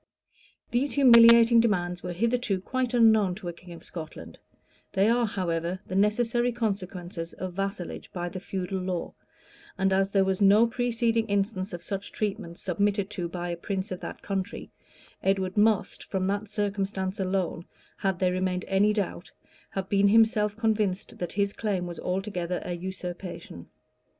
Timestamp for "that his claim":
21.19-21.85